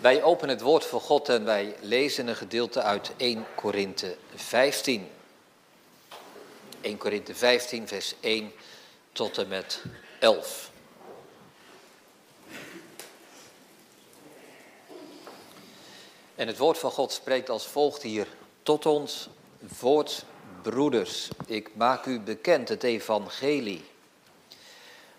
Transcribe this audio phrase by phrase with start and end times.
[0.00, 5.10] Wij openen het woord van God en wij lezen een gedeelte uit 1 Korinthe 15.
[6.80, 8.52] 1 Korinthe 15, vers 1
[9.12, 9.82] tot en met
[10.20, 10.70] 11.
[16.34, 18.26] En het woord van God spreekt als volgt hier
[18.62, 19.28] tot ons,
[19.66, 20.24] voort,
[20.62, 21.28] broeders.
[21.46, 23.84] Ik maak u bekend het evangelie.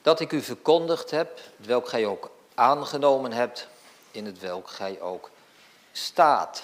[0.01, 3.67] Dat ik u verkondigd heb, welk gij ook aangenomen hebt,
[4.11, 5.29] in het welk gij ook
[5.91, 6.63] staat.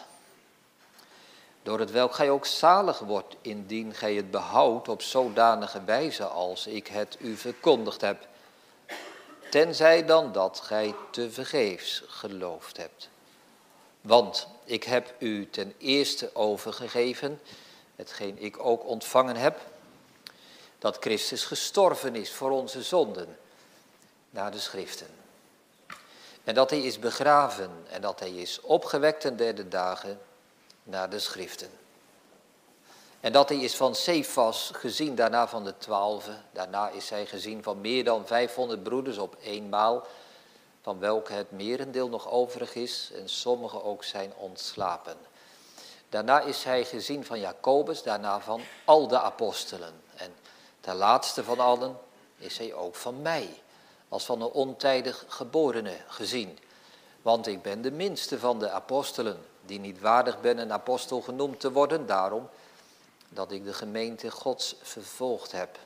[1.63, 6.67] Door het welk gij ook zalig wordt, indien gij het behoudt op zodanige wijze als
[6.67, 8.27] ik het u verkondigd heb.
[9.49, 13.09] Tenzij dan dat gij te vergeefs geloofd hebt.
[14.01, 17.41] Want ik heb u ten eerste overgegeven,
[17.95, 19.59] hetgeen ik ook ontvangen heb,
[20.79, 23.37] dat Christus gestorven is voor onze zonden,
[24.29, 25.16] naar de schriften.
[26.47, 30.19] En dat hij is begraven en dat hij is opgewekt ten derde dagen
[30.83, 31.69] naar de schriften.
[33.19, 36.31] En dat hij is van Cephas gezien, daarna van de twaalfe.
[36.51, 40.07] Daarna is hij gezien van meer dan 500 broeders op eenmaal,
[40.81, 45.17] van welke het merendeel nog overig is en sommigen ook zijn ontslapen.
[46.09, 50.01] Daarna is hij gezien van Jacobus, daarna van al de apostelen.
[50.15, 50.35] En
[50.79, 51.97] ten laatste van allen
[52.37, 53.61] is hij ook van mij,
[54.09, 56.57] als van een ontijdig geborene gezien.
[57.21, 61.59] Want ik ben de minste van de apostelen, die niet waardig ben een apostel genoemd
[61.59, 62.49] te worden, daarom
[63.29, 65.79] dat ik de gemeente Gods vervolgd heb.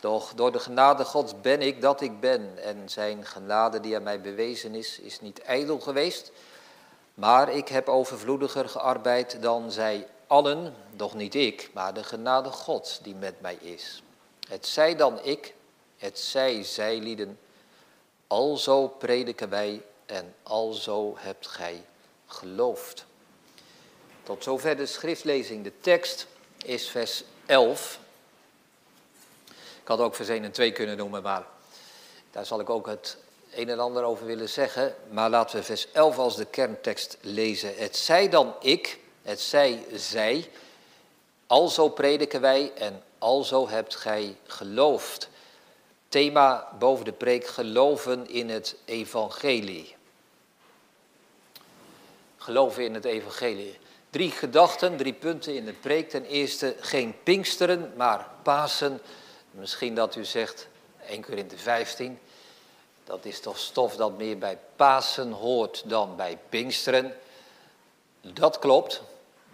[0.00, 2.64] Doch door de genade Gods ben ik dat ik ben.
[2.64, 6.32] En zijn genade die aan mij bewezen is, is niet ijdel geweest.
[7.14, 13.00] Maar ik heb overvloediger gearbeid dan zij allen, doch niet ik, maar de genade Gods
[13.02, 14.02] die met mij is.
[14.48, 15.54] Het zij dan ik,
[16.02, 17.38] het zij zij lieden,
[18.26, 21.84] alzo prediken wij en alzo hebt gij
[22.26, 23.04] geloofd.
[24.22, 25.64] Tot zover de schriftlezing.
[25.64, 26.26] De tekst
[26.64, 27.98] is vers 11.
[29.82, 31.46] Ik had ook vers 1 en 2 kunnen noemen, maar
[32.30, 33.16] daar zal ik ook het
[33.54, 34.94] een en ander over willen zeggen.
[35.10, 37.76] Maar laten we vers 11 als de kerntekst lezen.
[37.76, 40.50] Het zij dan ik, het zij zij,
[41.46, 45.30] alzo prediken wij en alzo hebt gij geloofd.
[46.12, 49.96] Thema boven de preek, geloven in het evangelie.
[52.36, 53.78] Geloven in het evangelie.
[54.10, 56.10] Drie gedachten, drie punten in de preek.
[56.10, 59.00] Ten eerste geen Pinksteren, maar Pasen.
[59.50, 60.68] Misschien dat u zegt,
[61.06, 62.18] 1 de 15.
[63.04, 67.16] Dat is toch stof dat meer bij Pasen hoort dan bij Pinksteren.
[68.20, 69.02] Dat klopt,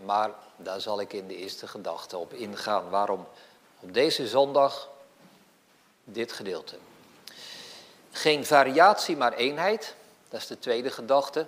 [0.05, 2.91] maar daar zal ik in de eerste gedachte op ingaan.
[2.91, 3.27] Waarom
[3.81, 4.97] op deze zondag
[6.13, 6.79] dit gedeelte?
[8.11, 9.95] Geen variatie, maar eenheid.
[10.29, 11.47] Dat is de tweede gedachte.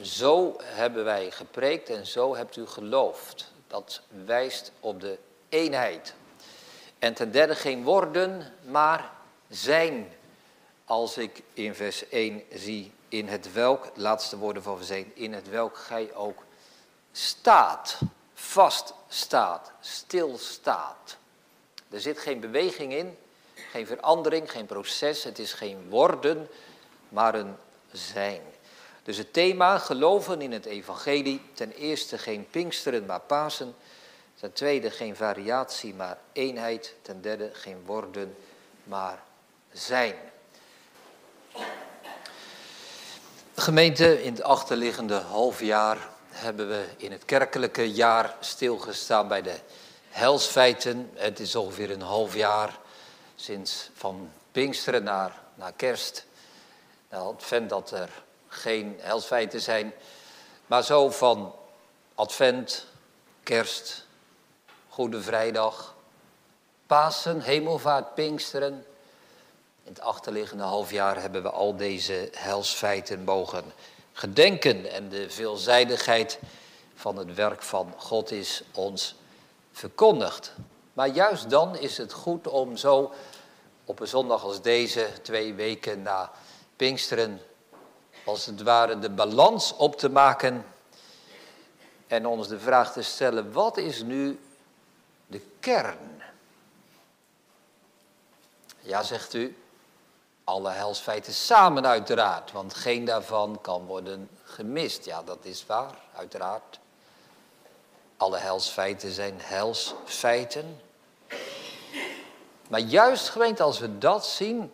[0.00, 3.52] Zo hebben wij gepreekt en zo hebt u geloofd.
[3.66, 6.14] Dat wijst op de eenheid.
[6.98, 9.12] En ten derde geen worden, maar
[9.48, 10.12] zijn.
[10.84, 15.32] Als ik in vers 1 zie, in het welk, laatste woorden van vers 1, in
[15.32, 16.44] het welk gij ook
[17.12, 17.98] staat,
[18.34, 21.16] vast staat, stilstaat.
[21.90, 23.16] Er zit geen beweging in,
[23.54, 26.48] geen verandering, geen proces, het is geen worden,
[27.08, 27.56] maar een
[27.92, 28.42] zijn.
[29.02, 33.74] Dus het thema geloven in het evangelie, ten eerste geen pinksteren, maar Pasen.
[34.40, 36.94] Ten tweede geen variatie, maar eenheid.
[37.02, 38.36] Ten derde geen worden,
[38.84, 39.22] maar
[39.72, 40.14] zijn.
[43.54, 49.54] Gemeente, in het achterliggende half jaar hebben we in het kerkelijke jaar stilgestaan bij de
[50.16, 51.10] helsfeiten.
[51.14, 52.78] Het is ongeveer een half jaar
[53.34, 56.24] sinds van Pinksteren naar, naar kerst.
[57.10, 58.08] Nou, Advent dat er
[58.48, 59.92] geen helsfeiten zijn.
[60.66, 61.54] Maar zo van
[62.14, 62.86] Advent,
[63.42, 64.06] Kerst,
[64.88, 65.94] Goede Vrijdag,
[66.86, 68.86] Pasen, Hemelvaart, Pinksteren.
[69.82, 73.64] In het achterliggende halfjaar hebben we al deze helsfeiten mogen
[74.12, 74.90] gedenken.
[74.90, 76.38] En de veelzijdigheid
[76.94, 79.14] van het werk van God is ons
[79.76, 80.52] verkondigd.
[80.92, 83.12] Maar juist dan is het goed om zo
[83.84, 86.30] op een zondag als deze, twee weken na
[86.76, 87.40] Pinksteren,
[88.24, 90.64] als het ware de balans op te maken
[92.06, 94.40] en ons de vraag te stellen, wat is nu
[95.26, 96.22] de kern?
[98.80, 99.56] Ja, zegt u,
[100.44, 105.04] alle helsfeiten samen uiteraard, want geen daarvan kan worden gemist.
[105.04, 106.78] Ja, dat is waar, uiteraard.
[108.16, 110.80] Alle helsfeiten zijn helsfeiten.
[112.68, 114.72] Maar juist gemeente, als we dat zien,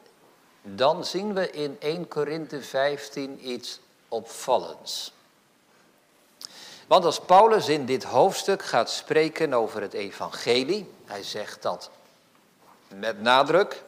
[0.62, 5.12] dan zien we in 1 Korinthe 15 iets opvallends.
[6.86, 11.90] Want als Paulus in dit hoofdstuk gaat spreken over het evangelie, hij zegt dat
[12.88, 13.82] met nadruk.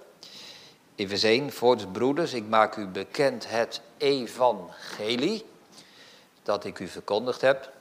[0.95, 5.47] In vers 1, voorts broeders, ik maak u bekend het evangelie
[6.43, 7.73] dat ik u verkondigd heb.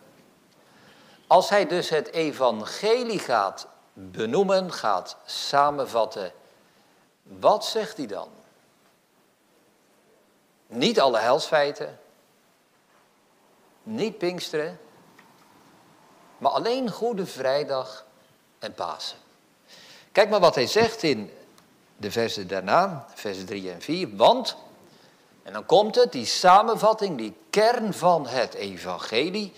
[1.34, 6.32] Als hij dus het evangelie gaat benoemen, gaat samenvatten,
[7.24, 8.28] wat zegt hij dan?
[10.68, 12.00] Niet alle helsfeiten,
[13.84, 14.80] niet Pinksteren,
[16.38, 18.06] maar alleen Goede Vrijdag
[18.60, 19.18] en Pasen.
[20.12, 21.32] Kijk maar wat hij zegt in
[21.98, 24.16] de versen daarna, vers 3 en 4.
[24.16, 24.56] Want,
[25.44, 29.54] en dan komt het, die samenvatting, die kern van het evangelie.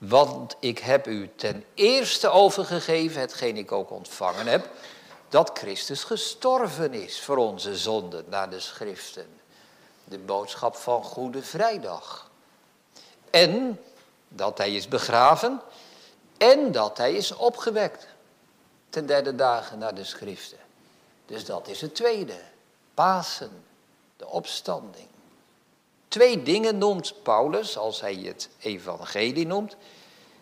[0.00, 4.68] Want ik heb u ten eerste overgegeven, hetgeen ik ook ontvangen heb,
[5.28, 9.26] dat Christus gestorven is voor onze zonden naar de schriften.
[10.04, 12.30] De boodschap van Goede Vrijdag.
[13.30, 13.80] En
[14.28, 15.60] dat hij is begraven
[16.38, 18.06] en dat hij is opgewekt
[18.90, 20.58] ten derde dagen naar de schriften.
[21.26, 22.40] Dus dat is het tweede.
[22.94, 23.64] Pasen,
[24.16, 25.09] de opstanding.
[26.10, 29.76] Twee dingen noemt Paulus als hij het evangelie noemt.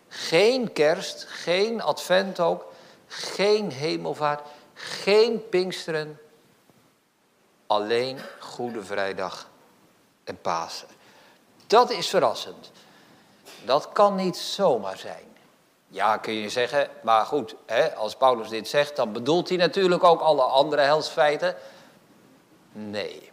[0.07, 2.65] Geen kerst, geen advent ook,
[3.07, 4.41] geen hemelvaart,
[4.73, 6.19] geen pinksteren.
[7.67, 9.49] Alleen Goede Vrijdag
[10.23, 10.87] en Pasen.
[11.67, 12.71] Dat is verrassend.
[13.65, 15.25] Dat kan niet zomaar zijn.
[15.87, 20.03] Ja, kun je zeggen, maar goed, hè, als Paulus dit zegt, dan bedoelt hij natuurlijk
[20.03, 21.55] ook alle andere helsfeiten.
[22.71, 23.31] Nee,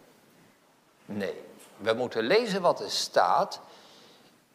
[1.05, 1.45] nee.
[1.77, 3.59] We moeten lezen wat er staat.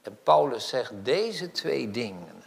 [0.03, 2.45] En Paulus zegt deze twee dingen.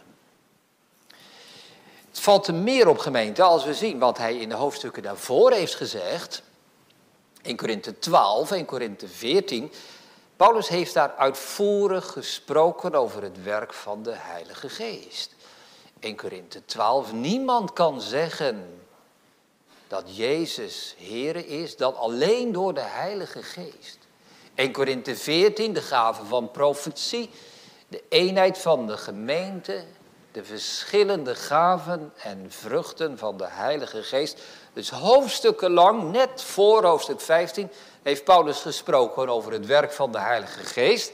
[2.08, 5.52] Het valt er meer op gemeente als we zien wat hij in de hoofdstukken daarvoor
[5.52, 6.42] heeft gezegd.
[7.42, 9.72] In Korinthe 12 en Korinthe 14.
[10.36, 15.34] Paulus heeft daar uitvoerig gesproken over het werk van de Heilige Geest.
[16.00, 17.12] 1 Korinthe 12.
[17.12, 18.80] Niemand kan zeggen
[19.88, 23.98] dat Jezus Heer is dan alleen door de Heilige Geest.
[24.56, 27.30] 1 Korinthe 14, de gave van profetie,
[27.88, 29.84] de eenheid van de gemeente,
[30.32, 34.42] de verschillende gaven en vruchten van de Heilige Geest.
[34.72, 37.70] Dus hoofdstukken lang, net voor hoofdstuk 15,
[38.02, 41.12] heeft Paulus gesproken over het werk van de Heilige Geest.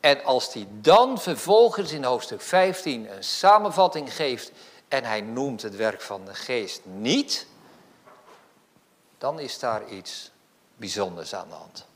[0.00, 4.52] En als hij dan vervolgens in hoofdstuk 15 een samenvatting geeft
[4.88, 7.46] en hij noemt het werk van de geest niet,
[9.18, 10.30] dan is daar iets
[10.76, 11.86] bijzonders aan de hand.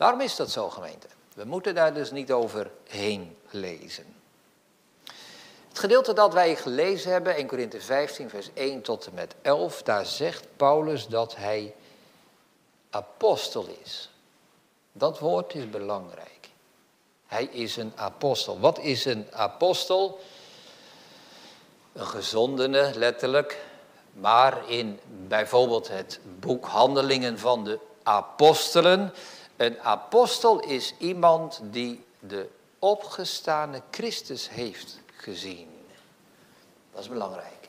[0.00, 1.06] Waarom is dat zo, gemeente?
[1.34, 4.06] We moeten daar dus niet overheen lezen.
[5.68, 9.82] Het gedeelte dat wij gelezen hebben, 1 Korinthe 15, vers 1 tot en met 11,
[9.82, 11.74] daar zegt Paulus dat hij
[12.90, 14.10] apostel is.
[14.92, 16.48] Dat woord is belangrijk.
[17.26, 18.60] Hij is een apostel.
[18.60, 20.20] Wat is een apostel?
[21.92, 23.64] Een gezondene, letterlijk.
[24.12, 29.14] Maar in bijvoorbeeld het boek Handelingen van de Apostelen.
[29.60, 32.48] Een apostel is iemand die de
[32.78, 35.68] opgestane Christus heeft gezien.
[36.92, 37.68] Dat is belangrijk.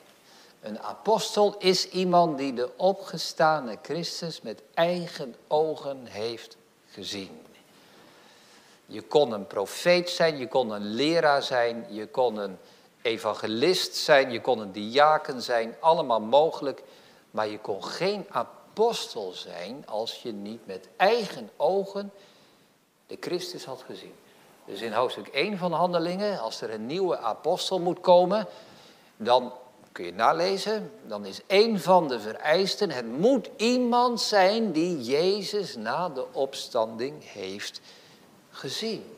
[0.60, 6.56] Een apostel is iemand die de opgestane Christus met eigen ogen heeft
[6.90, 7.42] gezien.
[8.86, 12.58] Je kon een profeet zijn, je kon een leraar zijn, je kon een
[13.02, 16.82] evangelist zijn, je kon een diaken zijn, allemaal mogelijk.
[17.30, 18.61] Maar je kon geen apostel
[19.32, 22.12] zijn als je niet met eigen ogen
[23.06, 24.14] de Christus had gezien.
[24.64, 28.46] Dus in hoofdstuk 1 van Handelingen, als er een nieuwe apostel moet komen,
[29.16, 29.52] dan
[29.92, 35.76] kun je nalezen, dan is een van de vereisten, het moet iemand zijn die Jezus
[35.76, 37.80] na de opstanding heeft
[38.50, 39.16] gezien.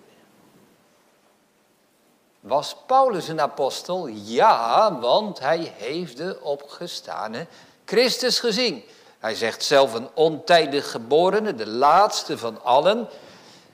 [2.41, 4.07] Was Paulus een apostel?
[4.07, 7.47] Ja, want hij heeft de opgestane
[7.85, 8.85] Christus gezien.
[9.25, 13.09] Hij zegt zelf een ontijdig geborene, de laatste van allen.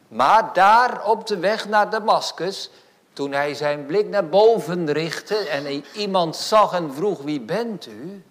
[0.08, 2.70] Maar daar op de weg naar Damascus
[3.12, 8.24] toen hij zijn blik naar boven richtte en iemand zag en vroeg, wie bent u?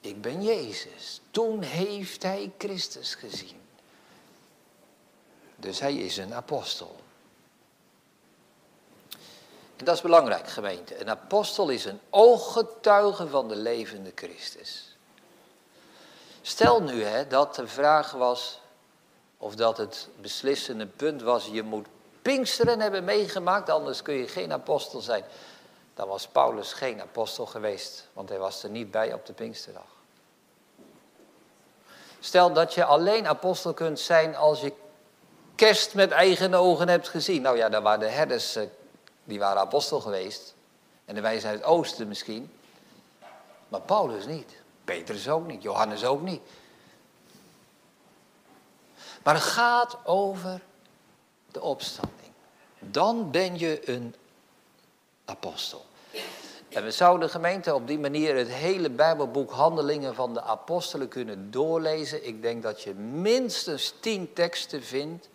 [0.00, 1.20] Ik ben Jezus.
[1.30, 3.60] Toen heeft hij Christus gezien.
[5.56, 6.96] Dus hij is een apostel.
[9.76, 11.00] En dat is belangrijk, gemeente.
[11.00, 14.91] Een apostel is een ooggetuige van de levende Christus.
[16.42, 18.60] Stel nu hè, dat de vraag was,
[19.36, 21.86] of dat het beslissende punt was, je moet
[22.22, 25.24] Pinksteren hebben meegemaakt, anders kun je geen apostel zijn.
[25.94, 29.86] Dan was Paulus geen apostel geweest, want hij was er niet bij op de Pinksterdag.
[32.20, 34.72] Stel dat je alleen apostel kunt zijn als je
[35.54, 37.42] kerst met eigen ogen hebt gezien.
[37.42, 38.62] Nou ja, daar waren de herders, eh,
[39.24, 40.54] die waren apostel geweest.
[41.04, 42.52] En de wijzen uit het oosten misschien.
[43.68, 44.61] Maar Paulus niet.
[44.84, 45.62] Petrus ook niet.
[45.62, 46.40] Johannes ook niet.
[49.22, 50.60] Maar het gaat over
[51.50, 52.32] de opstanding.
[52.78, 54.14] Dan ben je een
[55.24, 55.84] apostel.
[56.68, 61.08] En we zouden de gemeente op die manier het hele Bijbelboek Handelingen van de Apostelen
[61.08, 62.26] kunnen doorlezen.
[62.26, 65.28] Ik denk dat je minstens tien teksten vindt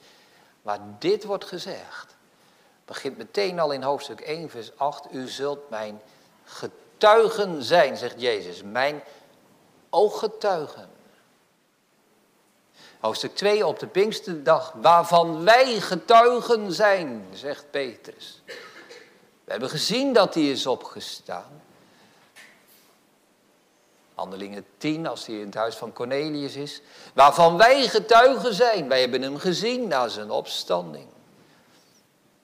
[0.62, 2.06] waar dit wordt gezegd.
[2.06, 5.14] Het begint meteen al in hoofdstuk 1, vers 8.
[5.14, 6.02] U zult mijn
[6.44, 8.64] getuigen zijn, zegt Jezus.
[8.64, 9.04] Mijn
[9.90, 10.90] ooggetuigen.
[13.00, 18.42] Hoofdstuk 2 op de Pinksterdag, waarvan wij getuigen zijn, zegt Petrus.
[19.44, 21.62] We hebben gezien dat hij is opgestaan.
[24.16, 26.82] Handelingen 10, als hij in het huis van Cornelius is.
[27.14, 28.88] Waarvan wij getuigen zijn.
[28.88, 31.08] Wij hebben hem gezien na zijn opstanding.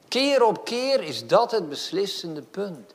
[0.08, 2.94] Keer op keer is dat het beslissende punt.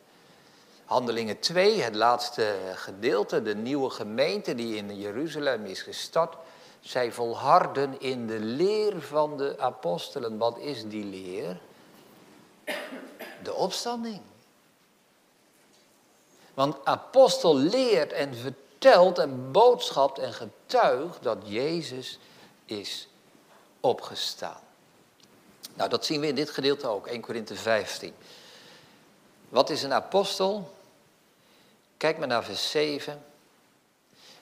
[0.88, 6.36] Handelingen 2, het laatste gedeelte, de nieuwe gemeente die in Jeruzalem is gestart.
[6.80, 10.38] Zij volharden in de leer van de apostelen.
[10.38, 11.60] Wat is die leer?
[13.42, 14.20] De opstanding.
[16.54, 22.18] Want apostel leert en vertelt en boodschapt en getuigt dat Jezus
[22.64, 23.08] is
[23.80, 24.60] opgestaan.
[25.74, 28.14] Nou, dat zien we in dit gedeelte ook, 1 Korinthe 15.
[29.48, 30.76] Wat is een apostel?
[31.98, 33.24] Kijk maar naar vers 7.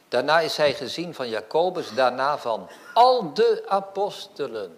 [0.09, 4.77] Daarna is hij gezien van Jacobus, daarna van al de apostelen.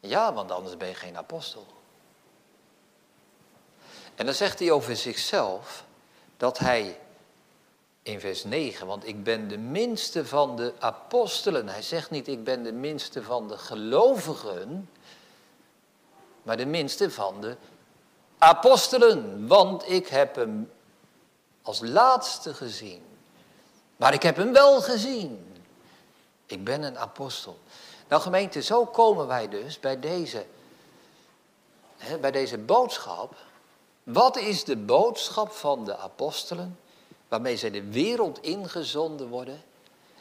[0.00, 1.66] Ja, want anders ben je geen apostel.
[4.14, 5.84] En dan zegt hij over zichzelf
[6.36, 6.98] dat hij
[8.02, 11.68] in vers 9, want ik ben de minste van de apostelen.
[11.68, 14.90] Hij zegt niet ik ben de minste van de gelovigen,
[16.42, 17.56] maar de minste van de
[18.38, 19.46] apostelen.
[19.46, 20.70] Want ik heb hem
[21.64, 23.02] als laatste gezien.
[23.96, 25.62] Maar ik heb hem wel gezien.
[26.46, 27.58] Ik ben een apostel.
[28.08, 30.46] Nou gemeente, zo komen wij dus bij deze,
[31.96, 33.34] hè, bij deze boodschap.
[34.02, 36.78] Wat is de boodschap van de apostelen
[37.28, 39.62] waarmee zij de wereld ingezonden worden?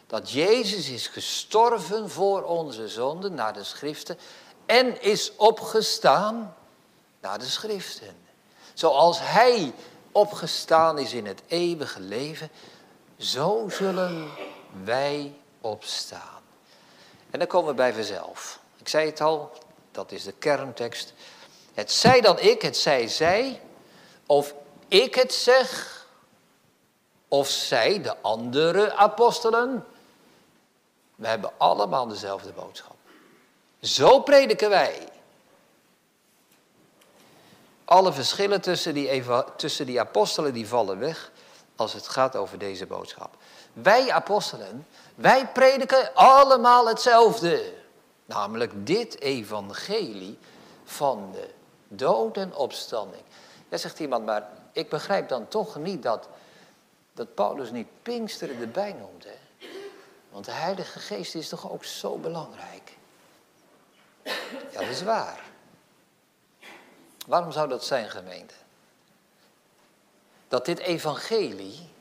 [0.07, 4.17] Dat Jezus is gestorven voor onze zonden naar de schriften
[4.65, 6.55] en is opgestaan
[7.19, 8.15] naar de schriften.
[8.73, 9.73] Zoals Hij
[10.13, 12.49] opgestaan is in het eeuwige leven,
[13.17, 14.29] zo zullen
[14.83, 16.41] wij opstaan.
[17.31, 18.59] En dan komen we bij vanzelf.
[18.77, 19.51] Ik zei het al,
[19.91, 21.13] dat is de kerntekst.
[21.73, 23.61] Het zij dan ik, het zij zij,
[24.25, 24.53] of
[24.87, 26.01] ik het zeg,
[27.27, 29.85] of zij, de andere apostelen.
[31.15, 32.95] We hebben allemaal dezelfde boodschap.
[33.81, 35.07] Zo prediken wij.
[37.93, 39.23] Alle verschillen tussen die,
[39.55, 41.31] tussen die apostelen die vallen weg
[41.75, 43.35] als het gaat over deze boodschap.
[43.73, 47.73] Wij apostelen, wij prediken allemaal hetzelfde.
[48.25, 50.37] Namelijk dit evangelie
[50.83, 51.49] van de
[51.87, 53.23] dood en opstanding.
[53.69, 56.27] Ja, zegt iemand, maar ik begrijp dan toch niet dat,
[57.13, 59.23] dat Paulus niet Pinksteren erbij noemt.
[59.23, 59.67] Hè?
[60.29, 62.97] Want de Heilige Geest is toch ook zo belangrijk?
[64.71, 65.51] Ja, dat is waar.
[67.27, 68.53] Waarom zou dat zijn, gemeente?
[70.47, 71.91] Dat dit evangelie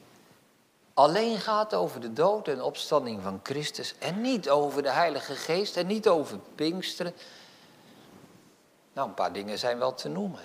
[0.95, 5.77] alleen gaat over de dood en opstanding van Christus en niet over de Heilige Geest
[5.77, 7.15] en niet over Pinksteren.
[8.93, 10.41] Nou, een paar dingen zijn wel te noemen.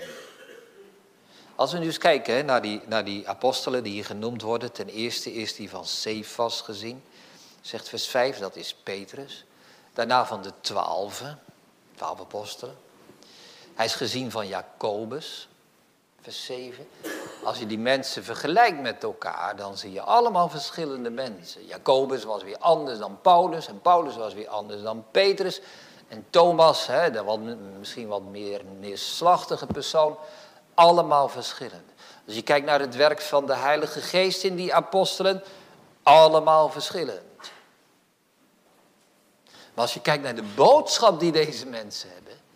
[1.55, 4.71] Als we nu eens kijken naar, die, naar die apostelen die hier genoemd worden.
[4.71, 7.03] Ten eerste is die van Cephas gezien.
[7.61, 9.45] Zegt vers 5, dat is Petrus.
[9.93, 11.23] Daarna van de twaalf,
[11.95, 12.86] twaalf apostelen.
[13.77, 15.49] Hij is gezien van Jacobus,
[16.21, 16.87] vers 7.
[17.43, 21.65] Als je die mensen vergelijkt met elkaar, dan zie je allemaal verschillende mensen.
[21.65, 25.61] Jacobus was weer anders dan Paulus en Paulus was weer anders dan Petrus.
[26.07, 27.39] En Thomas, hè, de wat,
[27.77, 30.17] misschien wat meer neerslachtige persoon,
[30.73, 31.91] allemaal verschillend.
[32.25, 35.43] Als je kijkt naar het werk van de Heilige Geest in die apostelen,
[36.03, 37.51] allemaal verschillend.
[39.73, 42.46] Maar als je kijkt naar de boodschap die deze mensen hebben,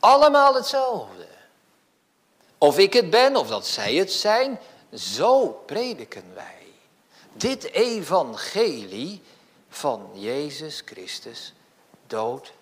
[0.00, 1.26] allemaal hetzelfde.
[2.58, 4.60] Of ik het ben, of dat zij het zijn,
[4.94, 6.66] zo prediken wij.
[7.32, 9.22] Dit evangelie
[9.68, 11.52] van Jezus Christus,
[12.06, 12.52] dood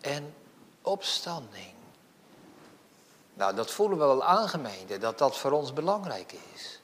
[0.00, 0.34] en
[0.82, 1.72] opstanding.
[3.34, 6.80] Nou, dat voelen we wel aangemeende, dat dat voor ons belangrijk is.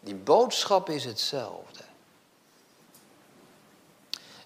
[0.00, 1.84] Die boodschap is hetzelfde.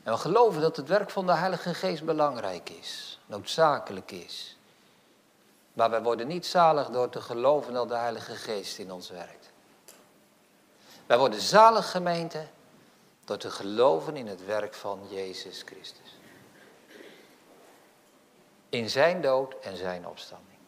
[0.02, 4.56] En we geloven dat het werk van de Heilige Geest belangrijk is, noodzakelijk is.
[5.72, 9.50] Maar wij worden niet zalig door te geloven dat de Heilige Geest in ons werkt.
[11.06, 12.46] Wij worden zalig gemeente
[13.25, 16.18] door te geloven in het werk van Jezus Christus.
[18.68, 20.58] In zijn dood en zijn opstanding.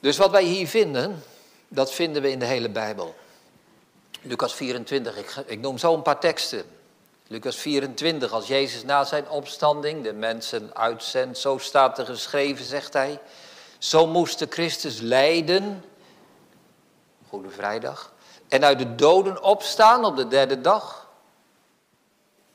[0.00, 1.22] Dus wat wij hier vinden,
[1.68, 3.14] dat vinden we in de hele Bijbel.
[4.22, 6.75] Lucas 24, ik, ik noem zo een paar teksten.
[7.28, 12.92] Lucas 24, als Jezus na zijn opstanding de mensen uitzendt, zo staat er geschreven, zegt
[12.92, 13.20] hij.
[13.78, 15.84] Zo moest de Christus lijden,
[17.28, 18.12] Goede Vrijdag,
[18.48, 21.08] en uit de doden opstaan op de derde dag,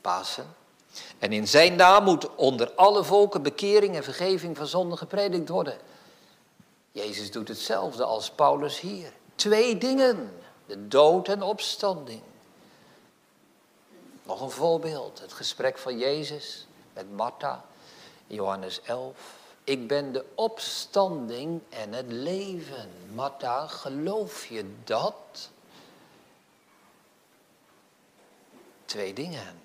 [0.02, 0.56] Pasen.
[1.20, 5.78] En in zijn naam moet onder alle volken bekering en vergeving van zonden gepredikt worden.
[6.92, 9.12] Jezus doet hetzelfde als Paulus hier.
[9.36, 10.34] Twee dingen,
[10.66, 12.22] de dood en opstanding.
[14.24, 17.64] Nog een voorbeeld, het gesprek van Jezus met Martha,
[18.28, 19.16] Johannes 11.
[19.64, 22.90] Ik ben de opstanding en het leven.
[23.14, 25.50] Martha, geloof je dat?
[28.86, 29.62] Twee dingen.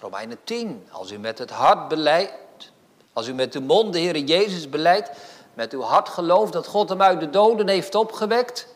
[0.00, 0.88] Romeinen 10.
[0.90, 2.72] Als u met het hart beleidt,
[3.12, 5.10] als u met de mond de Heer Jezus beleidt,
[5.54, 8.66] met uw hart gelooft dat God hem uit de doden heeft opgewekt,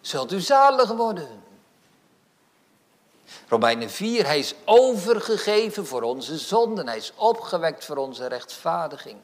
[0.00, 1.41] zult u zalig worden.
[3.52, 6.86] Romeinen 4, hij is overgegeven voor onze zonden.
[6.86, 9.16] Hij is opgewekt voor onze rechtvaardiging.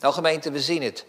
[0.00, 1.04] Nou gemeente, we zien het.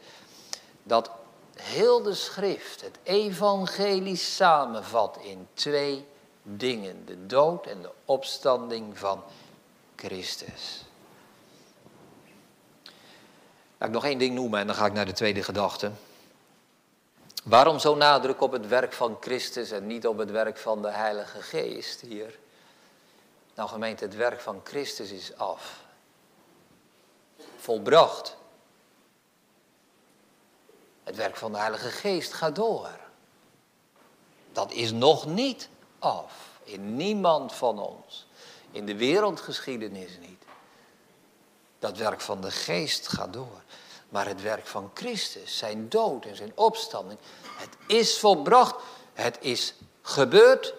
[0.84, 1.12] Dat
[1.56, 6.06] heel de schrift, het evangelie samenvat in twee
[6.44, 7.06] dingen.
[7.06, 9.24] De dood en de opstanding van
[9.96, 10.86] Christus.
[13.78, 15.92] Laat ik nog één ding noemen en dan ga ik naar de tweede gedachte.
[17.48, 20.90] Waarom zo nadruk op het werk van Christus en niet op het werk van de
[20.90, 22.40] Heilige Geest hier?
[23.56, 25.84] Nou gemeente, het werk van Christus is af.
[27.58, 28.38] Volbracht.
[31.04, 33.00] Het werk van de Heilige Geest gaat door.
[34.52, 35.70] Dat is nog niet
[36.00, 36.60] af.
[36.64, 38.28] In niemand van ons.
[38.72, 40.44] In de wereldgeschiedenis niet.
[41.80, 43.62] Dat werk van de Geest gaat door.
[44.10, 47.20] Maar het werk van Christus, zijn dood en zijn opstanding,
[47.58, 48.76] het is volbracht,
[49.14, 50.74] het is gebeurd.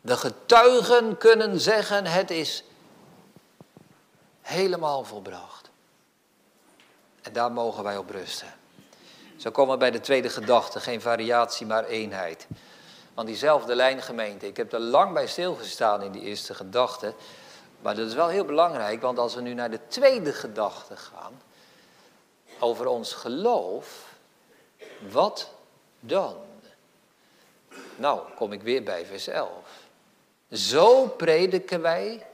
[0.00, 2.64] De getuigen kunnen zeggen, het is
[4.40, 5.70] helemaal volbracht.
[7.22, 8.54] En daar mogen wij op rusten.
[9.36, 12.46] Zo komen we bij de tweede gedachte, geen variatie, maar eenheid.
[13.14, 17.14] Want diezelfde lijngemeente, ik heb er lang bij stilgestaan in die eerste gedachte.
[17.80, 21.40] Maar dat is wel heel belangrijk, want als we nu naar de tweede gedachte gaan,
[22.60, 24.14] over ons geloof,
[24.98, 25.50] wat
[26.00, 26.36] dan?
[27.96, 29.50] Nou, kom ik weer bij vers 11.
[30.50, 32.26] Zo prediken wij,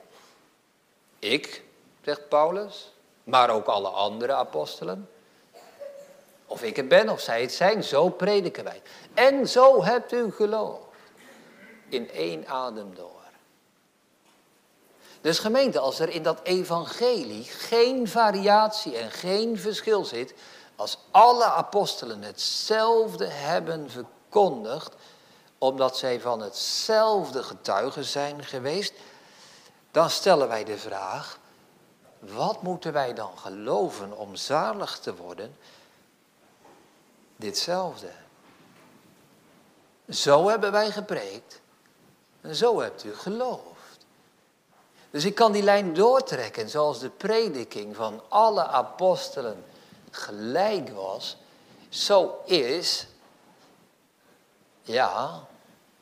[1.18, 1.62] ik,
[2.04, 2.92] zegt Paulus,
[3.24, 5.10] maar ook alle andere apostelen.
[6.46, 8.82] Of ik het ben of zij het zijn, zo prediken wij.
[9.14, 10.80] En zo hebt u geloof.
[11.88, 13.25] In één adem door.
[15.26, 20.34] Dus gemeente, als er in dat evangelie geen variatie en geen verschil zit,
[20.76, 24.94] als alle apostelen hetzelfde hebben verkondigd,
[25.58, 28.92] omdat zij van hetzelfde getuigen zijn geweest,
[29.90, 31.38] dan stellen wij de vraag,
[32.18, 35.56] wat moeten wij dan geloven om zalig te worden?
[37.36, 38.10] Ditzelfde.
[40.08, 41.60] Zo hebben wij gepreekt
[42.40, 43.75] en zo hebt u geloofd.
[45.10, 49.64] Dus ik kan die lijn doortrekken zoals de prediking van alle apostelen
[50.10, 51.36] gelijk was.
[51.88, 53.06] Zo is,
[54.82, 55.46] ja,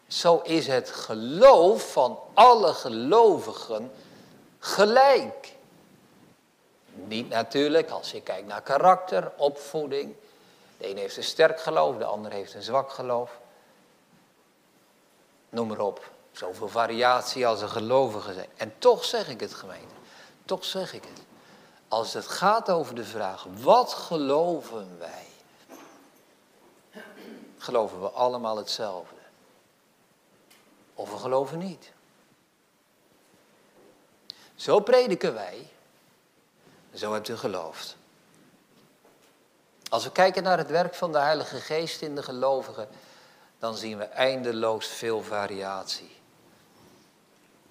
[0.07, 3.93] zo is het geloof van alle gelovigen
[4.59, 5.53] gelijk.
[6.95, 10.15] Niet natuurlijk als je kijkt naar karakter, opvoeding.
[10.79, 13.39] De een heeft een sterk geloof, de ander heeft een zwak geloof.
[15.49, 16.11] Noem maar op.
[16.35, 18.49] Zoveel variatie als er gelovigen zijn.
[18.57, 19.95] En toch zeg ik het gemeente.
[20.45, 21.23] Toch zeg ik het.
[21.89, 25.27] Als het gaat over de vraag, wat geloven wij?
[27.59, 29.15] Geloven we allemaal hetzelfde?
[30.95, 31.93] Of we geloven niet?
[34.55, 35.69] Zo prediken wij.
[36.95, 37.97] Zo hebt u geloofd.
[39.89, 42.89] Als we kijken naar het werk van de Heilige Geest in de gelovigen,
[43.59, 46.23] dan zien we eindeloos veel variatie.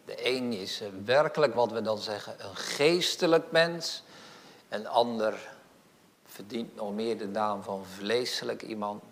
[0.06, 4.04] De een is eh, werkelijk wat we dan zeggen een geestelijk mens.
[4.70, 5.52] Een ander
[6.26, 9.04] verdient nog meer de naam van vleeselijk iemand.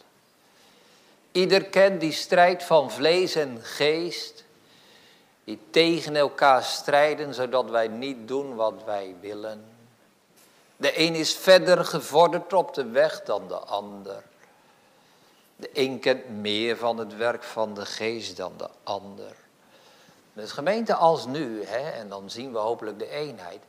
[1.32, 4.44] Ieder kent die strijd van vlees en geest.
[5.44, 9.66] die tegen elkaar strijden, zodat wij niet doen wat wij willen.
[10.78, 14.24] De een is verder gevorderd op de weg dan de ander.
[15.56, 19.41] De een kent meer van het werk van de geest dan de ander.
[20.34, 23.62] Dus gemeente als nu, hè, en dan zien we hopelijk de eenheid.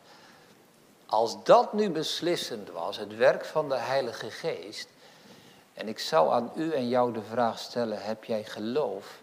[1.07, 4.88] Als dat nu beslissend was, het werk van de Heilige Geest.
[5.75, 9.20] En ik zou aan u en jou de vraag stellen, heb jij geloof?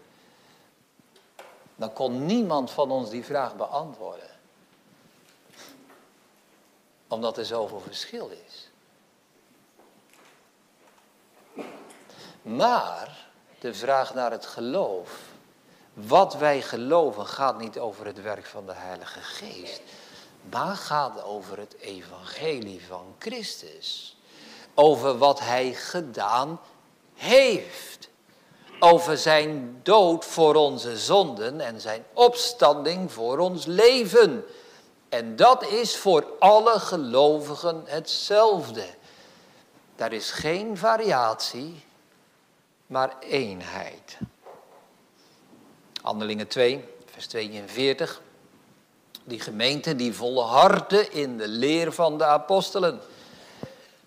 [1.76, 4.30] Dan kon niemand van ons die vraag beantwoorden.
[7.08, 8.70] Omdat er zoveel verschil is.
[12.42, 15.29] Maar de vraag naar het geloof.
[16.06, 19.80] Wat wij geloven gaat niet over het werk van de Heilige Geest.
[20.50, 24.16] Maar gaat over het evangelie van Christus.
[24.74, 26.60] Over wat hij gedaan
[27.14, 28.08] heeft.
[28.80, 34.44] Over zijn dood voor onze zonden en zijn opstanding voor ons leven.
[35.08, 38.84] En dat is voor alle gelovigen hetzelfde.
[39.96, 41.84] Daar is geen variatie,
[42.86, 44.18] maar eenheid.
[46.02, 48.20] Handelingen 2, vers 42.
[49.24, 53.00] Die gemeente die volhardde in de leer van de apostelen.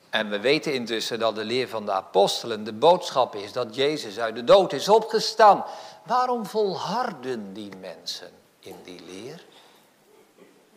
[0.10, 4.20] En we weten intussen dat de leer van de apostelen de boodschap is dat Jezus
[4.20, 5.66] uit de dood is opgestaan.
[6.06, 9.46] Waarom volharden die mensen in die leer?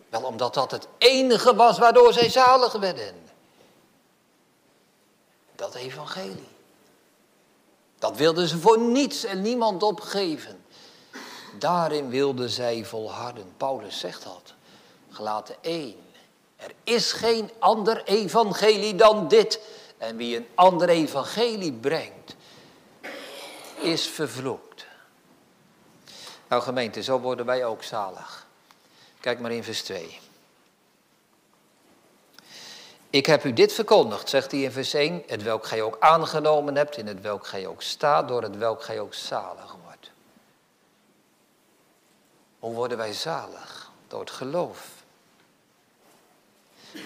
[0.08, 3.14] Wel omdat dat het enige was waardoor zij zalig werden.
[5.54, 6.48] Dat evangelie.
[7.98, 10.64] Dat wilden ze voor niets en niemand opgeven.
[11.58, 13.52] Daarin wilden zij volharden.
[13.56, 14.54] Paulus zegt dat.
[15.10, 15.94] Gelaten 1.
[16.56, 19.60] Er is geen ander evangelie dan dit.
[19.98, 22.36] En wie een ander evangelie brengt,
[23.80, 24.86] is vervloekt.
[26.48, 28.46] Nou gemeente, zo worden wij ook zalig.
[29.20, 30.18] Kijk maar in vers 2.
[33.10, 36.76] Ik heb u dit verkondigd, zegt hij in vers 1, het welk gij ook aangenomen
[36.76, 39.85] hebt, in het welk gij ook staat, door het welk gij ook zalig wordt.
[42.66, 43.90] Hoe worden wij zalig?
[44.08, 44.88] Door het geloof.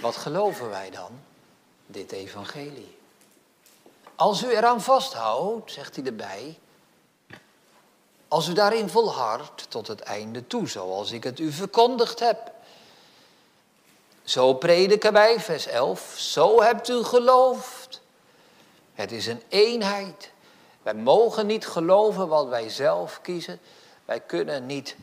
[0.00, 1.20] Wat geloven wij dan?
[1.86, 2.98] Dit evangelie.
[4.14, 6.58] Als u eraan vasthoudt, zegt hij erbij,
[8.28, 12.52] als u daarin volhardt tot het einde toe, zoals ik het u verkondigd heb.
[14.22, 18.00] Zo prediken wij, vers 11, zo hebt u geloofd.
[18.94, 20.30] Het is een eenheid.
[20.82, 23.60] Wij mogen niet geloven wat wij zelf kiezen.
[24.04, 24.96] Wij kunnen niet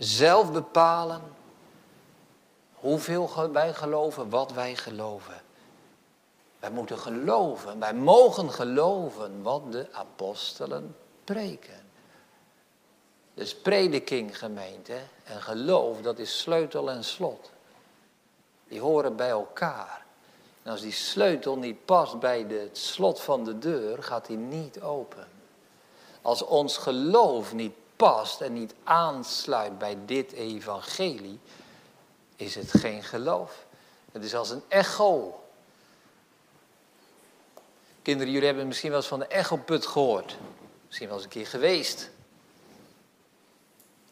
[0.00, 1.22] zelf bepalen
[2.74, 5.42] hoeveel wij geloven, wat wij geloven.
[6.58, 11.88] Wij moeten geloven, wij mogen geloven wat de apostelen preken.
[13.34, 17.50] Dus prediking gemeente en geloof, dat is sleutel en slot.
[18.68, 20.04] Die horen bij elkaar.
[20.62, 24.80] En als die sleutel niet past bij het slot van de deur, gaat die niet
[24.80, 25.28] open.
[26.22, 31.38] Als ons geloof niet past en niet aansluit bij dit evangelie,
[32.36, 33.64] is het geen geloof.
[34.12, 35.42] Het is als een echo.
[38.02, 40.36] Kinderen, jullie hebben misschien wel eens van de echoput gehoord.
[40.86, 42.10] Misschien wel eens een keer geweest.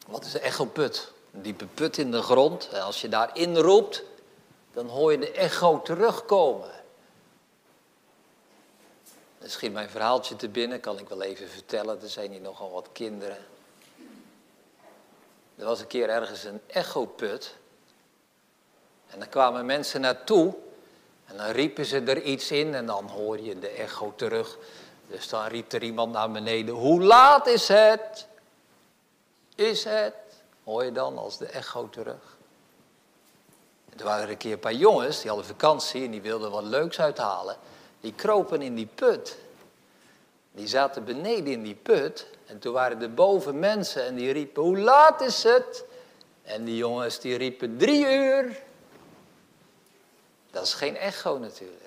[0.07, 1.13] Wat is de echoput?
[1.33, 2.69] Een diepe put in de grond.
[2.69, 4.03] En als je daarin roept,
[4.73, 6.71] dan hoor je de echo terugkomen.
[9.39, 12.03] Dan schiet mijn verhaaltje te binnen, kan ik wel even vertellen.
[12.03, 13.57] Er zijn hier nogal wat kinderen.
[15.59, 17.55] Er was een keer ergens een echoput.
[19.11, 20.55] En dan kwamen mensen naartoe.
[21.27, 24.59] En dan riepen ze er iets in en dan hoor je de echo terug.
[25.07, 26.75] Dus dan riep er iemand naar beneden.
[26.75, 28.27] Hoe laat is het?
[29.55, 30.15] Is het?
[30.65, 32.37] Hoor je dan als de echo terug.
[33.97, 36.65] Er waren er een keer een paar jongens, die hadden vakantie en die wilden wat
[36.65, 37.57] leuks uithalen.
[38.01, 39.37] Die kropen in die put.
[40.53, 42.27] Die zaten beneden in die put.
[42.47, 45.85] En toen waren er boven mensen en die riepen, hoe laat is het?
[46.43, 48.63] En die jongens die riepen, drie uur.
[50.51, 51.83] Dat is geen echo natuurlijk.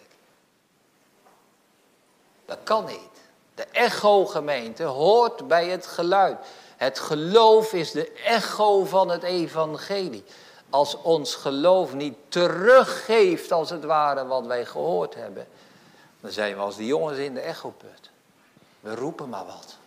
[2.45, 3.09] Dat kan niet.
[3.55, 6.37] De echo-gemeente hoort bij het geluid.
[6.77, 10.23] Het geloof is de echo van het evangelie
[10.71, 15.47] als ons geloof niet teruggeeft, als het ware, wat wij gehoord hebben,
[16.19, 18.10] dan zijn we als die jongens in de echoput.
[18.81, 19.77] We roepen maar wat.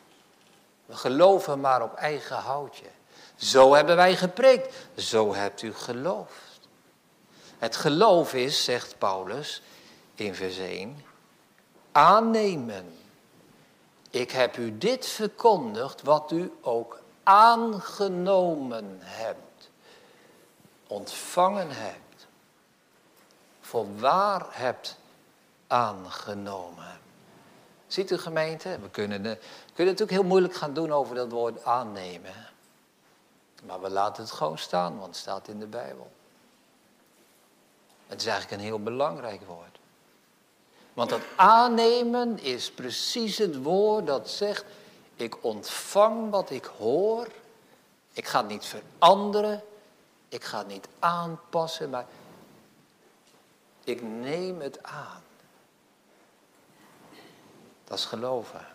[0.87, 2.87] We geloven maar op eigen houtje.
[3.37, 4.75] Zo hebben wij gepreekt.
[4.97, 6.61] Zo hebt u geloofd.
[7.59, 9.63] Het geloof is, zegt Paulus
[10.15, 11.05] in vers 1,
[11.93, 12.99] aannemen.
[14.11, 19.71] Ik heb u dit verkondigd wat u ook aangenomen hebt,
[20.87, 22.27] ontvangen hebt,
[23.61, 24.97] voor waar hebt
[25.67, 27.04] aangenomen.
[27.95, 29.39] Ziet u gemeente, we kunnen, we
[29.75, 32.35] kunnen natuurlijk heel moeilijk gaan doen over dat woord aannemen.
[33.67, 36.11] Maar we laten het gewoon staan, want het staat in de Bijbel.
[38.07, 39.79] Het is eigenlijk een heel belangrijk woord.
[40.93, 44.65] Want dat aannemen is precies het woord dat zegt,
[45.17, 47.29] ik ontvang wat ik hoor.
[48.13, 49.63] Ik ga het niet veranderen.
[50.29, 52.07] Ik ga het niet aanpassen, maar
[53.85, 55.24] ik neem het aan.
[57.85, 58.67] Dat is geloven.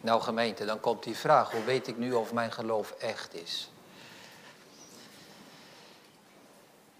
[0.00, 3.70] Nou gemeente, dan komt die vraag, hoe weet ik nu of mijn geloof echt is?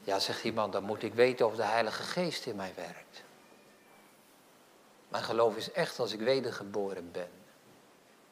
[0.00, 3.22] Ja, zegt iemand, dan moet ik weten of de Heilige Geest in mij werkt.
[5.09, 7.29] Mijn geloof is echt als ik wedergeboren ben.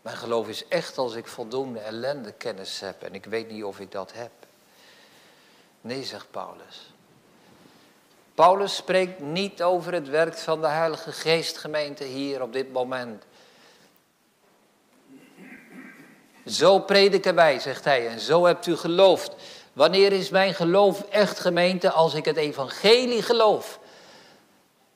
[0.03, 3.81] Mijn geloof is echt als ik voldoende ellende kennis heb en ik weet niet of
[3.81, 4.33] ik dat heb.
[5.81, 6.92] Nee, zegt Paulus.
[8.35, 13.25] Paulus spreekt niet over het werk van de Heilige Geest, gemeente, hier op dit moment.
[16.47, 19.35] Zo prediken wij, zegt hij, en zo hebt u geloofd.
[19.73, 23.79] Wanneer is mijn geloof echt, gemeente, als ik het evangelie geloof?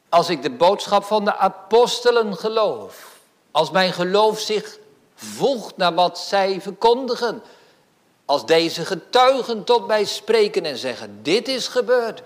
[0.09, 3.19] Als ik de boodschap van de apostelen geloof.
[3.51, 4.79] Als mijn geloof zich
[5.15, 7.43] voegt naar wat zij verkondigen.
[8.25, 12.23] Als deze getuigen tot mij spreken en zeggen, dit is gebeurd,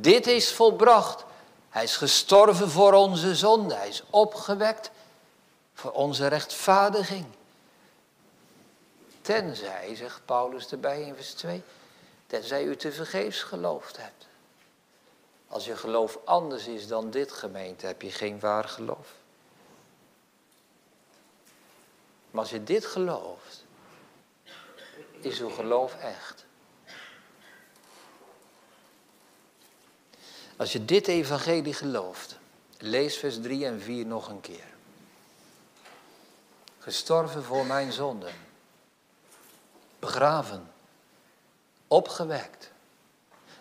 [0.00, 1.24] dit is volbracht.
[1.68, 4.90] Hij is gestorven voor onze zonde, hij is opgewekt
[5.74, 7.26] voor onze rechtvaardiging.
[9.20, 11.62] Tenzij, zegt Paulus erbij in vers 2,
[12.26, 14.26] tenzij u te vergeefs geloofd hebt.
[15.48, 19.12] Als je geloof anders is dan dit gemeente, heb je geen waar geloof.
[22.30, 23.64] Maar als je dit gelooft,
[25.20, 26.43] is uw geloof echt.
[30.56, 32.38] Als je dit evangelie gelooft,
[32.78, 34.72] lees vers 3 en 4 nog een keer.
[36.78, 38.32] Gestorven voor mijn zonden
[40.04, 40.72] begraven,
[41.88, 42.70] opgewekt,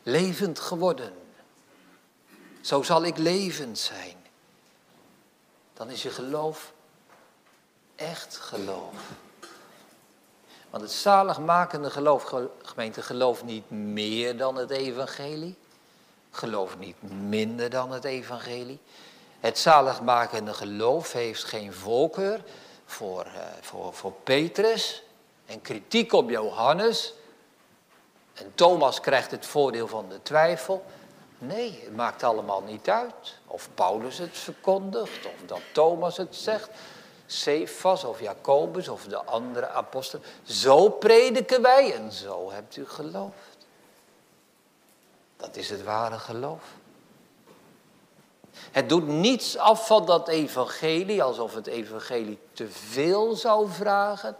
[0.03, 1.13] levend geworden.
[2.61, 4.15] Zo zal ik levend zijn.
[5.73, 6.73] Dan is je geloof
[7.95, 8.95] echt geloof.
[10.69, 15.55] Want het zaligmakende geloof, gemeente, geloof niet meer dan het evangelie.
[16.35, 18.79] Geloof niet minder dan het evangelie.
[19.39, 22.43] Het zaligmakende geloof heeft geen voorkeur
[22.85, 25.03] voor, uh, voor, voor Petrus
[25.45, 27.13] en kritiek op Johannes.
[28.33, 30.85] En Thomas krijgt het voordeel van de twijfel.
[31.37, 33.37] Nee, het maakt allemaal niet uit.
[33.47, 36.69] Of Paulus het verkondigt, of dat Thomas het zegt.
[37.25, 40.25] Cephas of Jacobus of de andere apostelen.
[40.43, 43.52] Zo prediken wij en zo hebt u geloofd.
[45.43, 46.63] Dat is het ware geloof.
[48.51, 54.37] Het doet niets af van dat evangelie, alsof het evangelie te veel zou vragen.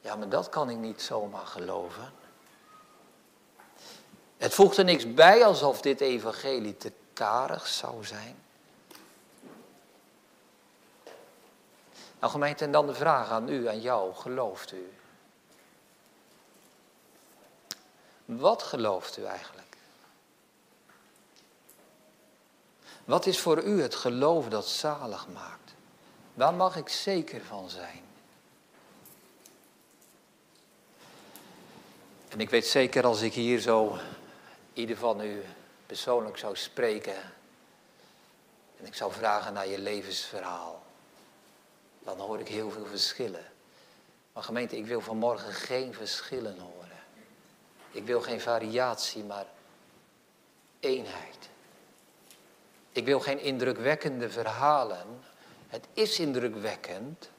[0.00, 2.12] Ja, maar dat kan ik niet zomaar geloven.
[4.36, 8.36] Het voegt er niks bij alsof dit evangelie te karig zou zijn.
[12.18, 14.99] Nou gemeente, en dan de vraag aan u, aan jou, gelooft u?
[18.38, 19.76] Wat gelooft u eigenlijk?
[23.04, 25.74] Wat is voor u het geloof dat zalig maakt?
[26.34, 28.02] Waar mag ik zeker van zijn?
[32.28, 33.98] En ik weet zeker als ik hier zo
[34.72, 35.42] ieder van u
[35.86, 37.16] persoonlijk zou spreken
[38.78, 40.82] en ik zou vragen naar je levensverhaal,
[41.98, 43.44] dan hoor ik heel veel verschillen.
[44.32, 46.79] Maar gemeente, ik wil vanmorgen geen verschillen horen.
[47.90, 49.46] Ik wil geen variatie, maar
[50.80, 51.48] eenheid.
[52.92, 55.06] Ik wil geen indrukwekkende verhalen.
[55.68, 57.30] Het is indrukwekkend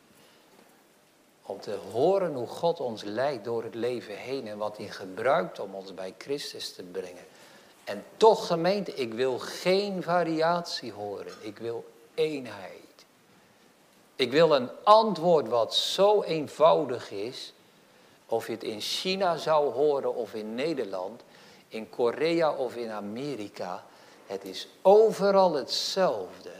[1.41, 5.59] om te horen hoe God ons leidt door het leven heen en wat hij gebruikt
[5.59, 7.25] om ons bij Christus te brengen.
[7.83, 11.33] En toch gemeente, ik wil geen variatie horen.
[11.39, 13.05] Ik wil eenheid.
[14.15, 17.53] Ik wil een antwoord wat zo eenvoudig is,
[18.31, 21.21] of je het in China zou horen of in Nederland,
[21.67, 23.85] in Korea of in Amerika.
[24.25, 26.53] Het is overal hetzelfde.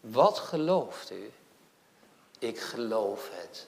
[0.00, 1.32] Wat gelooft u?
[2.38, 3.66] Ik geloof het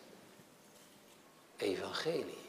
[1.56, 2.44] evangelie.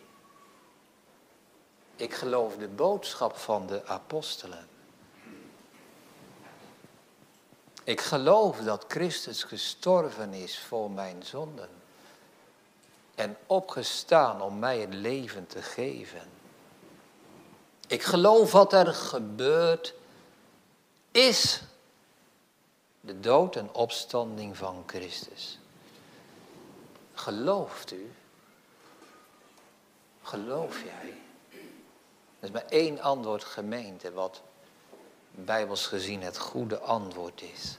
[1.96, 4.68] Ik geloof de boodschap van de apostelen.
[7.84, 11.85] Ik geloof dat Christus gestorven is voor mijn zonden.
[13.16, 16.22] En opgestaan om mij het leven te geven.
[17.88, 19.94] Ik geloof wat er gebeurd
[21.12, 21.62] is.
[23.02, 25.60] De dood en opstanding van Christus.
[27.14, 28.12] Gelooft u?
[30.22, 31.14] Geloof jij?
[32.40, 34.42] Er is maar één antwoord gemeente wat
[35.32, 37.76] bijbels gezien het goede antwoord is.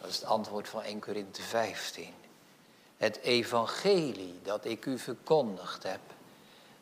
[0.00, 2.14] Dat is het antwoord van 1 Korinthe 15.
[3.00, 6.00] Het evangelie dat ik u verkondigd heb,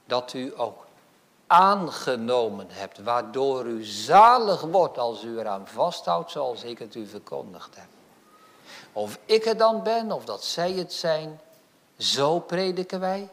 [0.07, 0.87] dat u ook
[1.46, 7.76] aangenomen hebt, waardoor u zalig wordt als u eraan vasthoudt zoals ik het u verkondigd
[7.76, 7.87] heb.
[8.92, 11.40] Of ik het dan ben, of dat zij het zijn,
[11.98, 13.28] zo prediken wij.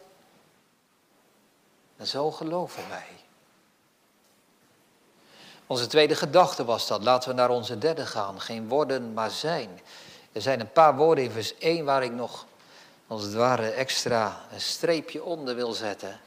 [1.98, 3.08] En zo geloven wij.
[5.68, 7.04] Onze tweede gedachte was dat.
[7.04, 8.42] Laten we naar onze derde gaan.
[8.42, 9.80] Geen worden, maar zijn.
[10.32, 12.46] Er zijn een paar woorden in vers 1 waar ik nog
[13.08, 16.20] als het ware extra een streepje onder wil zetten.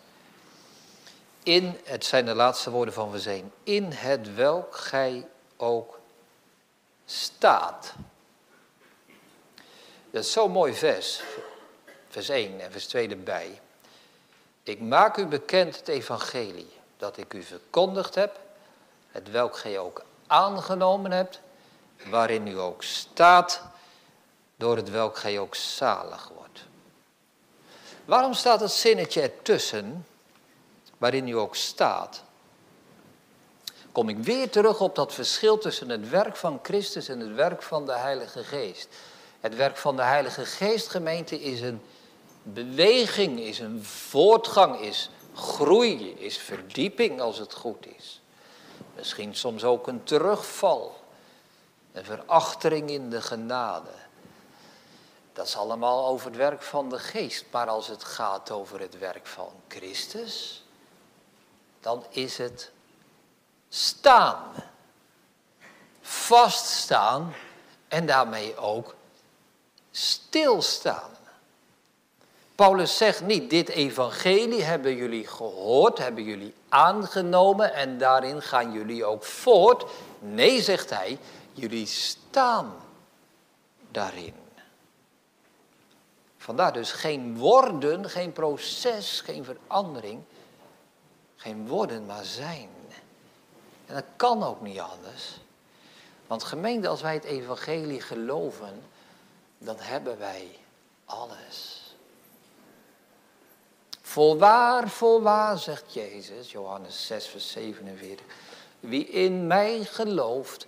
[1.43, 3.53] In, het zijn de laatste woorden van 1.
[3.63, 5.99] In het welk gij ook
[7.07, 7.95] staat.
[10.11, 11.23] Dat is zo'n mooi vers.
[12.09, 13.61] Vers 1 en vers 2 erbij.
[14.63, 18.41] Ik maak u bekend het evangelie dat ik u verkondigd heb
[19.19, 21.41] het welk gij ook aangenomen hebt,
[22.11, 23.63] waarin u ook staat,
[24.57, 26.48] door het welk gij ook zalig wordt.
[28.09, 30.07] Waarom staat het zinnetje ertussen,
[30.99, 32.23] waarin u ook staat?
[33.93, 37.63] Kom ik weer terug op dat verschil tussen het werk van Christus en het werk
[37.63, 38.89] van de Heilige Geest.
[39.41, 41.81] Het werk van de Heilige Geest, gemeente, is een
[42.43, 48.21] beweging, is een voortgang, is groei, is verdieping als het goed is.
[48.97, 51.01] Misschien soms ook een terugval.
[51.93, 54.08] Een verachtering in de genade.
[55.39, 57.45] Dat is allemaal over het werk van de geest.
[57.51, 60.65] Maar als het gaat over het werk van Christus,
[61.81, 62.71] dan is het
[63.69, 64.43] staan.
[66.01, 67.35] Vaststaan
[67.89, 68.95] en daarmee ook
[69.91, 71.11] stilstaan.
[72.55, 79.05] Paulus zegt niet, dit evangelie hebben jullie gehoord, hebben jullie aangenomen en daarin gaan jullie
[79.05, 79.85] ook voort.
[80.19, 81.19] Nee, zegt hij,
[81.53, 82.75] jullie staan
[83.91, 84.48] daarin.
[86.49, 90.23] Vandaar dus geen worden, geen proces, geen verandering.
[91.37, 92.69] Geen worden, maar zijn.
[93.87, 95.41] En dat kan ook niet anders.
[96.27, 98.83] Want gemeente, als wij het evangelie geloven,
[99.59, 100.59] dan hebben wij
[101.05, 101.83] alles.
[104.03, 108.27] Voorwaar, voorwaar, zegt Jezus, Johannes 6, vers 47.
[108.81, 110.67] Wie in mij gelooft,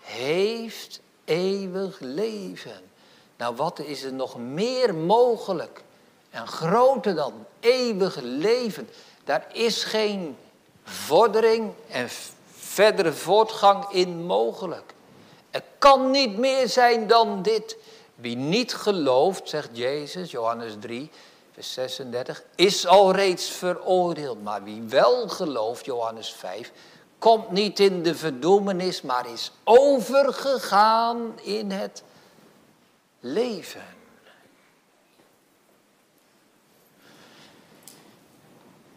[0.00, 2.89] heeft eeuwig leven.
[3.40, 5.82] Nou, wat is er nog meer mogelijk
[6.30, 8.88] en groter dan eeuwig leven?
[9.24, 10.36] Daar is geen
[10.84, 12.08] vordering en
[12.50, 14.94] verdere voortgang in mogelijk.
[15.50, 17.76] Er kan niet meer zijn dan dit.
[18.14, 21.10] Wie niet gelooft, zegt Jezus, Johannes 3,
[21.58, 24.42] 36, is al reeds veroordeeld.
[24.42, 26.72] Maar wie wel gelooft, Johannes 5,
[27.18, 32.02] komt niet in de verdoemenis, maar is overgegaan in het
[33.20, 33.84] leven.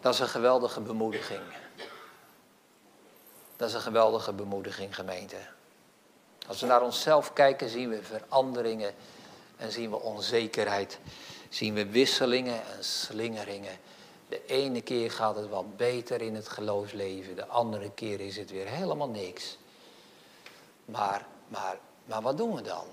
[0.01, 1.41] Dat is een geweldige bemoediging.
[3.55, 5.37] Dat is een geweldige bemoediging, gemeente.
[6.47, 8.93] Als we naar onszelf kijken, zien we veranderingen
[9.57, 10.99] en zien we onzekerheid
[11.53, 13.77] zien we wisselingen en slingeringen.
[14.29, 18.51] De ene keer gaat het wat beter in het geloofsleven, de andere keer is het
[18.51, 19.57] weer helemaal niks.
[20.85, 22.85] Maar, maar, maar wat doen we dan?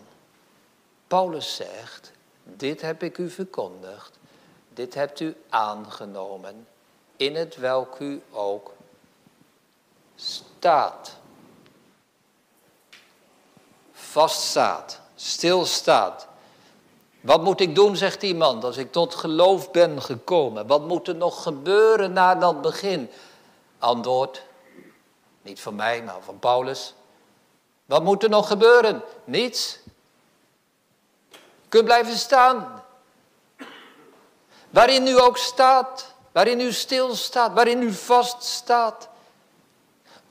[1.10, 4.18] Paulus zegt, dit heb ik u verkondigd,
[4.68, 6.66] dit hebt u aangenomen,
[7.16, 8.72] in het welk u ook
[10.16, 11.16] staat.
[13.92, 16.26] Vaststaat, stilstaat,
[17.20, 20.66] wat moet ik doen, zegt iemand, als ik tot geloof ben gekomen?
[20.66, 23.10] Wat moet er nog gebeuren na dat begin?
[23.78, 24.42] Antwoord,
[25.42, 26.94] niet van mij, maar van Paulus.
[27.86, 29.02] Wat moet er nog gebeuren?
[29.24, 29.78] Niets.
[31.70, 32.82] Kunt blijven staan.
[34.70, 39.08] Waarin u ook staat, waarin u stilstaat, waarin u vaststaat.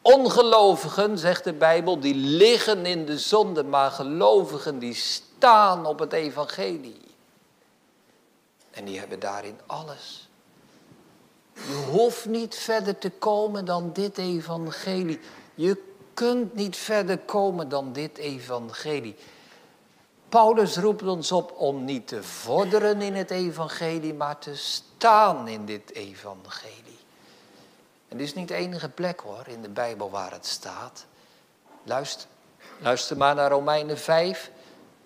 [0.02, 6.14] Ongelovigen, zegt de Bijbel, die liggen in de zonde, maar gelovigen die staan op het
[6.14, 7.02] evangelie.
[8.72, 10.30] En die hebben daarin alles.
[11.54, 15.20] Je hoeft niet verder te komen dan dit evangelie.
[15.56, 15.84] Je
[16.14, 19.16] kunt niet verder komen dan dit evangelie.
[20.30, 25.66] Paulus roept ons op om niet te vorderen in het evangelie, maar te staan in
[25.66, 27.00] dit evangelie.
[28.08, 31.06] En dit is niet de enige plek hoor in de Bijbel waar het staat.
[31.84, 32.28] Luister,
[32.80, 34.52] luister maar naar Romeinen 5,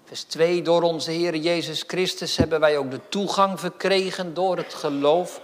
[0.04, 0.62] vers 2.
[0.62, 5.42] Door onze Heer Jezus Christus hebben wij ook de toegang verkregen door het geloof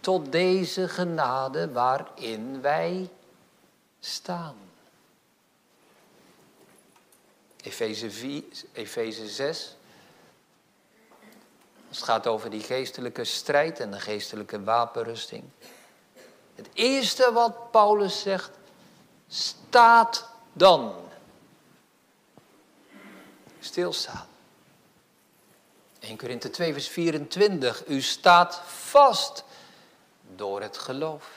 [0.00, 3.08] tot deze genade waarin wij
[4.00, 4.65] staan.
[7.66, 8.42] Efeze, 4,
[8.72, 9.76] Efeze 6.
[11.88, 15.44] Het gaat over die geestelijke strijd en de geestelijke wapenrusting.
[16.54, 18.50] Het eerste wat Paulus zegt,
[19.28, 20.94] staat dan.
[23.60, 24.26] Stilstaan.
[25.98, 27.86] 1 Korinthe 2 vers 24.
[27.86, 29.44] U staat vast
[30.36, 31.30] door het geloof.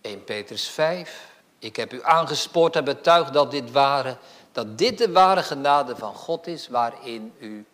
[0.00, 1.32] 1 Petrus 5.
[1.58, 4.16] Ik heb u aangespoord en betuigd dat dit ware
[4.54, 7.66] dat dit de ware genade van God is waarin u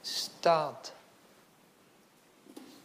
[0.00, 0.92] staat.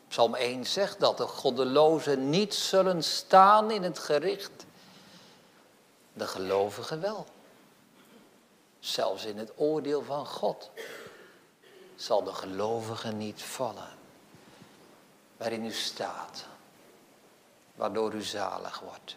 [0.08, 4.66] Psalm 1 zegt dat de goddelozen niet zullen staan in het gericht.
[6.14, 7.26] De gelovigen wel.
[8.80, 10.70] Zelfs in het oordeel van God
[11.95, 13.89] zal de gelovige niet vallen.
[15.38, 16.45] Waarin u staat,
[17.76, 19.16] waardoor u zalig wordt.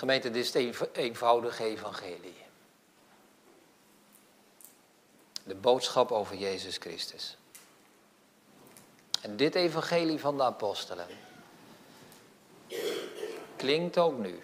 [0.00, 2.36] Gemeente, dit is het eenvoudige evangelie.
[5.44, 7.36] De boodschap over Jezus Christus.
[9.22, 11.06] En dit evangelie van de apostelen
[13.56, 14.42] klinkt ook nu.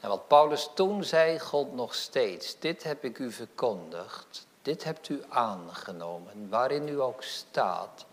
[0.00, 2.58] En wat Paulus toen zei, God nog steeds.
[2.58, 4.46] Dit heb ik u verkondigd.
[4.62, 8.06] Dit hebt u aangenomen, waarin u ook staat,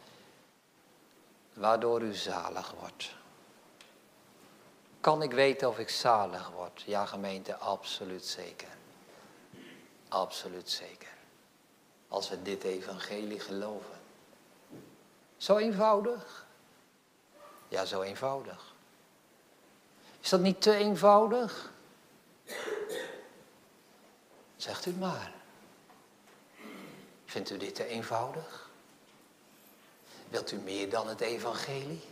[1.54, 3.16] waardoor u zalig wordt.
[5.02, 6.84] Kan ik weten of ik zalig word?
[6.86, 8.68] Ja, gemeente, absoluut zeker.
[10.08, 11.16] Absoluut zeker.
[12.08, 14.00] Als we dit evangelie geloven.
[15.38, 16.46] Zo eenvoudig?
[17.68, 18.74] Ja, zo eenvoudig.
[20.22, 21.72] Is dat niet te eenvoudig?
[24.56, 25.34] Zegt u maar.
[27.26, 28.70] Vindt u dit te eenvoudig?
[30.30, 32.04] Wilt u meer dan het evangelie?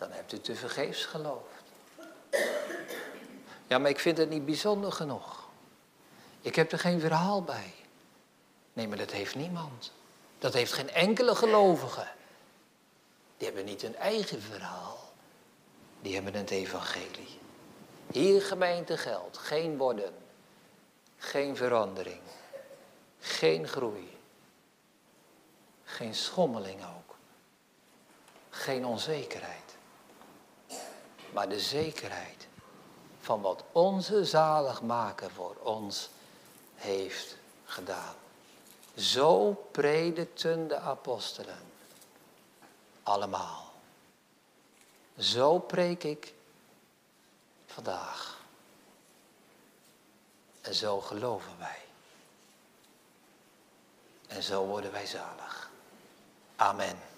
[0.00, 1.62] Dan hebt u te vergeefs geloofd.
[3.66, 5.48] Ja, maar ik vind het niet bijzonder genoeg.
[6.40, 7.74] Ik heb er geen verhaal bij.
[8.72, 9.92] Nee, maar dat heeft niemand.
[10.38, 12.06] Dat heeft geen enkele gelovige.
[13.36, 15.12] Die hebben niet hun eigen verhaal.
[16.00, 17.38] Die hebben het evangelie.
[18.10, 19.38] Hier gemeente geldt.
[19.38, 20.14] Geen worden.
[21.16, 22.22] Geen verandering.
[23.20, 24.18] Geen groei.
[25.84, 27.16] Geen schommeling ook.
[28.50, 29.69] Geen onzekerheid
[31.32, 32.48] maar de zekerheid
[33.20, 36.08] van wat onze zaligmaker voor ons
[36.74, 38.14] heeft gedaan.
[38.96, 41.58] Zo predikten de apostelen.
[43.02, 43.72] Allemaal.
[45.18, 46.34] Zo preek ik
[47.66, 48.38] vandaag.
[50.60, 51.78] En zo geloven wij.
[54.26, 55.70] En zo worden wij zalig.
[56.56, 57.09] Amen.